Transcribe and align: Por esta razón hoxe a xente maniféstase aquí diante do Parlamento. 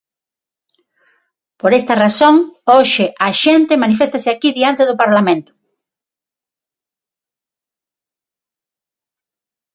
Por 1.59 1.71
esta 1.79 1.93
razón 2.03 2.35
hoxe 2.73 3.05
a 3.27 3.29
xente 3.43 3.81
maniféstase 3.83 4.29
aquí 4.31 4.49
diante 4.59 4.83
do 4.89 4.99
Parlamento. 5.01 5.51